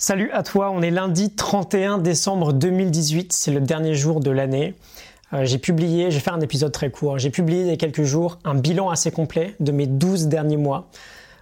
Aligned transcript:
Salut 0.00 0.30
à 0.30 0.44
toi, 0.44 0.70
on 0.70 0.80
est 0.80 0.92
lundi 0.92 1.34
31 1.34 1.98
décembre 1.98 2.52
2018, 2.52 3.32
c'est 3.32 3.50
le 3.50 3.58
dernier 3.58 3.96
jour 3.96 4.20
de 4.20 4.30
l'année. 4.30 4.76
Euh, 5.32 5.44
j'ai 5.44 5.58
publié, 5.58 6.12
j'ai 6.12 6.20
fait 6.20 6.30
un 6.30 6.40
épisode 6.40 6.70
très 6.70 6.88
court, 6.88 7.18
j'ai 7.18 7.30
publié 7.30 7.62
il 7.62 7.66
y 7.66 7.72
a 7.72 7.76
quelques 7.76 8.04
jours 8.04 8.38
un 8.44 8.54
bilan 8.54 8.90
assez 8.90 9.10
complet 9.10 9.56
de 9.58 9.72
mes 9.72 9.88
12 9.88 10.28
derniers 10.28 10.56
mois. 10.56 10.88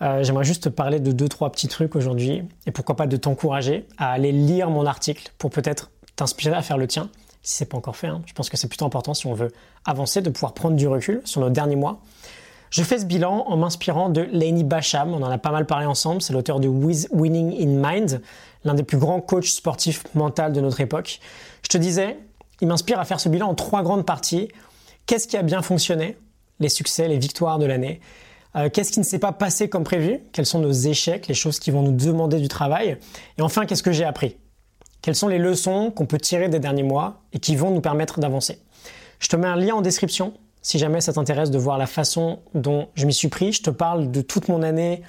Euh, 0.00 0.22
j'aimerais 0.22 0.44
juste 0.44 0.62
te 0.62 0.68
parler 0.70 0.98
de 0.98 1.12
deux 1.12 1.28
trois 1.28 1.52
petits 1.52 1.68
trucs 1.68 1.94
aujourd'hui 1.94 2.42
et 2.64 2.70
pourquoi 2.70 2.96
pas 2.96 3.06
de 3.06 3.18
t'encourager 3.18 3.86
à 3.98 4.12
aller 4.12 4.32
lire 4.32 4.70
mon 4.70 4.86
article 4.86 5.30
pour 5.36 5.50
peut-être 5.50 5.90
t'inspirer 6.16 6.56
à 6.56 6.62
faire 6.62 6.78
le 6.78 6.86
tien 6.86 7.10
si 7.42 7.56
c'est 7.56 7.66
pas 7.66 7.76
encore 7.76 7.96
fait. 7.96 8.06
Hein. 8.06 8.22
Je 8.24 8.32
pense 8.32 8.48
que 8.48 8.56
c'est 8.56 8.68
plutôt 8.68 8.86
important 8.86 9.12
si 9.12 9.26
on 9.26 9.34
veut 9.34 9.52
avancer 9.84 10.22
de 10.22 10.30
pouvoir 10.30 10.54
prendre 10.54 10.74
du 10.74 10.88
recul 10.88 11.20
sur 11.26 11.42
nos 11.42 11.50
derniers 11.50 11.76
mois. 11.76 12.00
Je 12.70 12.82
fais 12.82 12.98
ce 12.98 13.04
bilan 13.04 13.44
en 13.46 13.56
m'inspirant 13.56 14.10
de 14.10 14.20
Laney 14.20 14.62
Basham, 14.62 15.14
on 15.14 15.22
en 15.22 15.30
a 15.30 15.38
pas 15.38 15.50
mal 15.50 15.66
parlé 15.66 15.86
ensemble, 15.86 16.20
c'est 16.20 16.32
l'auteur 16.32 16.60
de 16.60 16.68
With 16.68 17.08
Winning 17.12 17.54
in 17.60 17.90
Mind, 17.90 18.20
l'un 18.64 18.74
des 18.74 18.82
plus 18.82 18.98
grands 18.98 19.20
coachs 19.20 19.46
sportifs 19.46 20.04
mentaux 20.14 20.50
de 20.50 20.60
notre 20.60 20.80
époque. 20.80 21.20
Je 21.62 21.68
te 21.68 21.78
disais, 21.78 22.18
il 22.60 22.68
m'inspire 22.68 23.00
à 23.00 23.04
faire 23.04 23.20
ce 23.20 23.28
bilan 23.28 23.48
en 23.48 23.54
trois 23.54 23.82
grandes 23.82 24.04
parties. 24.04 24.48
Qu'est-ce 25.06 25.26
qui 25.26 25.36
a 25.36 25.42
bien 25.42 25.62
fonctionné? 25.62 26.16
Les 26.60 26.68
succès, 26.68 27.08
les 27.08 27.18
victoires 27.18 27.58
de 27.58 27.64
l'année. 27.64 28.00
Euh, 28.56 28.68
qu'est-ce 28.68 28.92
qui 28.92 28.98
ne 28.98 29.04
s'est 29.04 29.18
pas 29.18 29.32
passé 29.32 29.68
comme 29.68 29.84
prévu? 29.84 30.20
Quels 30.32 30.46
sont 30.46 30.58
nos 30.58 30.72
échecs, 30.72 31.28
les 31.28 31.34
choses 31.34 31.58
qui 31.60 31.70
vont 31.70 31.82
nous 31.82 31.92
demander 31.92 32.40
du 32.40 32.48
travail? 32.48 32.98
Et 33.38 33.42
enfin, 33.42 33.64
qu'est-ce 33.64 33.82
que 33.82 33.92
j'ai 33.92 34.04
appris? 34.04 34.36
Quelles 35.00 35.14
sont 35.14 35.28
les 35.28 35.38
leçons 35.38 35.90
qu'on 35.90 36.06
peut 36.06 36.18
tirer 36.18 36.48
des 36.48 36.58
derniers 36.58 36.82
mois 36.82 37.22
et 37.32 37.38
qui 37.38 37.56
vont 37.56 37.70
nous 37.70 37.80
permettre 37.80 38.18
d'avancer? 38.18 38.58
Je 39.20 39.28
te 39.28 39.36
mets 39.36 39.46
un 39.46 39.56
lien 39.56 39.76
en 39.76 39.80
description 39.80 40.34
si 40.68 40.78
jamais 40.78 41.00
ça 41.00 41.14
t'intéresse 41.14 41.50
de 41.50 41.56
voir 41.56 41.78
la 41.78 41.86
façon 41.86 42.40
dont 42.52 42.88
je 42.94 43.06
m'y 43.06 43.14
suis 43.14 43.28
pris, 43.28 43.54
je 43.54 43.62
te 43.62 43.70
parle 43.70 44.10
de 44.10 44.20
toute 44.20 44.48
mon 44.48 44.62
année 44.62 45.00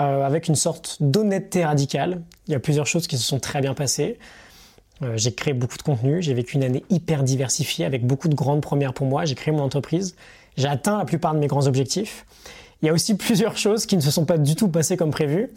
euh, 0.00 0.26
avec 0.26 0.48
une 0.48 0.56
sorte 0.56 0.96
d'honnêteté 0.98 1.64
radicale. 1.64 2.22
Il 2.48 2.54
y 2.54 2.54
a 2.56 2.58
plusieurs 2.58 2.88
choses 2.88 3.06
qui 3.06 3.16
se 3.16 3.22
sont 3.22 3.38
très 3.38 3.60
bien 3.60 3.72
passées. 3.72 4.18
Euh, 5.02 5.16
j'ai 5.16 5.32
créé 5.32 5.54
beaucoup 5.54 5.76
de 5.76 5.82
contenu, 5.82 6.20
j'ai 6.22 6.34
vécu 6.34 6.56
une 6.56 6.64
année 6.64 6.84
hyper 6.90 7.22
diversifiée 7.22 7.84
avec 7.84 8.04
beaucoup 8.04 8.26
de 8.26 8.34
grandes 8.34 8.62
premières 8.62 8.92
pour 8.92 9.06
moi. 9.06 9.24
J'ai 9.26 9.36
créé 9.36 9.54
mon 9.54 9.62
entreprise, 9.62 10.16
j'ai 10.56 10.66
atteint 10.66 10.98
la 10.98 11.04
plupart 11.04 11.34
de 11.34 11.38
mes 11.38 11.46
grands 11.46 11.68
objectifs. 11.68 12.26
Il 12.82 12.86
y 12.86 12.88
a 12.88 12.92
aussi 12.92 13.14
plusieurs 13.16 13.56
choses 13.56 13.86
qui 13.86 13.94
ne 13.96 14.02
se 14.02 14.10
sont 14.10 14.24
pas 14.24 14.38
du 14.38 14.56
tout 14.56 14.66
passées 14.66 14.96
comme 14.96 15.12
prévu. 15.12 15.50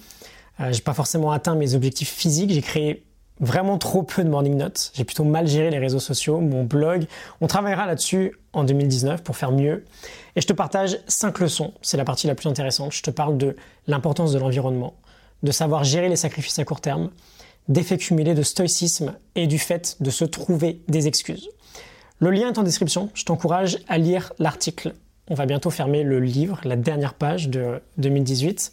Euh, 0.60 0.72
j'ai 0.72 0.82
pas 0.82 0.94
forcément 0.94 1.32
atteint 1.32 1.56
mes 1.56 1.74
objectifs 1.74 2.12
physiques. 2.12 2.52
J'ai 2.52 2.62
créé 2.62 3.04
vraiment 3.44 3.78
trop 3.78 4.04
peu 4.04 4.24
de 4.24 4.30
morning 4.30 4.56
notes. 4.56 4.92
J'ai 4.94 5.04
plutôt 5.04 5.24
mal 5.24 5.48
géré 5.48 5.70
les 5.70 5.80
réseaux 5.80 6.00
sociaux, 6.00 6.40
mon 6.40 6.64
blog. 6.64 7.06
On 7.42 7.48
travaillera 7.48 7.86
là-dessus 7.86 8.34
en 8.54 8.64
2019 8.64 9.24
pour 9.24 9.36
faire 9.38 9.52
mieux. 9.52 9.86
Et 10.36 10.42
je 10.42 10.48
te 10.48 10.54
partage 10.54 10.98
cinq 11.08 11.40
leçons. 11.40 11.74
C'est 11.82 11.98
la 11.98 12.06
partie 12.06 12.28
la 12.28 12.36
plus 12.36 12.48
intéressante. 12.48 12.94
Je 12.94 13.02
te 13.02 13.12
parle 13.12 13.38
de 13.38 13.56
l'importance 13.88 14.32
de 14.32 14.40
l'environnement, 14.40 14.96
de 15.44 15.52
savoir 15.52 15.84
gérer 15.84 16.10
les 16.10 16.16
sacrifices 16.16 16.58
à 16.60 16.66
court 16.66 16.82
terme, 16.82 17.12
d'effets 17.68 17.98
cumulés 17.98 18.34
de 18.34 18.44
stoïcisme 18.44 19.14
et 19.36 19.48
du 19.48 19.60
fait 19.60 19.98
de 20.00 20.10
se 20.10 20.26
trouver 20.26 20.82
des 20.88 21.08
excuses. 21.08 21.50
Le 22.20 22.32
lien 22.32 22.50
est 22.50 22.58
en 22.58 22.64
description. 22.64 23.10
Je 23.14 23.26
t'encourage 23.26 23.80
à 23.88 23.98
lire 23.98 24.34
l'article. 24.40 24.94
On 25.30 25.36
va 25.36 25.46
bientôt 25.46 25.70
fermer 25.70 26.04
le 26.04 26.20
livre, 26.20 26.60
la 26.64 26.76
dernière 26.76 27.14
page 27.14 27.50
de 27.50 27.82
2018. 27.98 28.72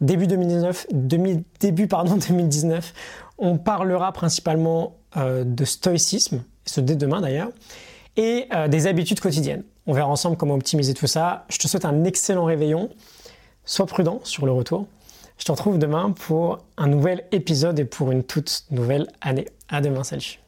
Début 0.00 0.26
2019, 0.26 0.88
début 0.92 1.86
pardon 1.86 2.16
2019, 2.28 2.92
on 3.38 3.58
parlera 3.58 4.12
principalement 4.12 4.96
euh, 5.16 5.44
de 5.44 5.64
stoïcisme, 5.64 6.44
ce 6.64 6.80
dès 6.80 6.96
demain 6.96 7.20
d'ailleurs, 7.20 7.50
et 8.16 8.46
euh, 8.54 8.68
des 8.68 8.86
habitudes 8.86 9.20
quotidiennes. 9.20 9.64
On 9.86 9.92
verra 9.92 10.08
ensemble 10.08 10.36
comment 10.36 10.54
optimiser 10.54 10.94
tout 10.94 11.06
ça. 11.06 11.44
Je 11.48 11.58
te 11.58 11.68
souhaite 11.68 11.84
un 11.84 12.04
excellent 12.04 12.44
réveillon. 12.44 12.90
Sois 13.64 13.86
prudent 13.86 14.20
sur 14.24 14.46
le 14.46 14.52
retour. 14.52 14.86
Je 15.38 15.44
te 15.44 15.52
retrouve 15.52 15.78
demain 15.78 16.12
pour 16.12 16.58
un 16.76 16.88
nouvel 16.88 17.24
épisode 17.30 17.78
et 17.78 17.84
pour 17.84 18.10
une 18.10 18.24
toute 18.24 18.64
nouvelle 18.70 19.06
année. 19.20 19.46
À 19.68 19.80
demain, 19.80 20.02
salut. 20.02 20.45